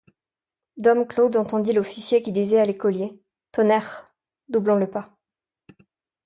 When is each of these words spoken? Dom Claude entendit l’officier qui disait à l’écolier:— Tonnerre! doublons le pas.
Dom 0.77 1.05
Claude 1.05 1.35
entendit 1.35 1.73
l’officier 1.73 2.23
qui 2.23 2.31
disait 2.31 2.59
à 2.59 2.65
l’écolier:— 2.65 3.21
Tonnerre! 3.51 4.05
doublons 4.49 4.77
le 4.77 4.89
pas. 4.89 5.15